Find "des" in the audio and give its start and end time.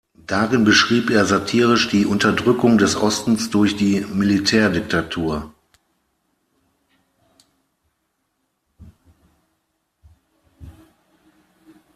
2.79-2.95